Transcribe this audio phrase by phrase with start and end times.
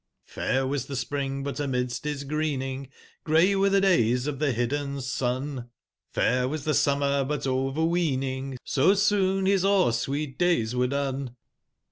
[0.25, 2.89] fair was the spring, but amidst his greening
[3.23, 5.65] Grey were the days of the hidden sun; 1^5
[6.11, 11.35] fair was the summer, but overweening, ^^^ So soon bis o'er/sweet days were done.